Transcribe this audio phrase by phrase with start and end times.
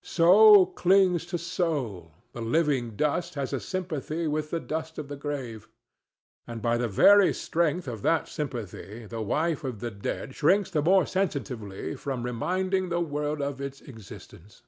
[0.00, 5.18] Soul clings to soul, the living dust has a sympathy with the dust of the
[5.18, 5.68] grave;
[6.46, 10.80] and by the very strength of that sympathy the wife of the dead shrinks the
[10.80, 14.62] more sensitively from reminding the world of its existence.